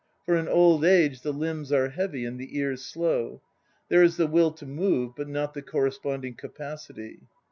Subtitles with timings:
[0.25, 3.43] For in old age the limbs are heavy and the ears slow;
[3.87, 7.19] there is the will to move but not the corresponding capacity.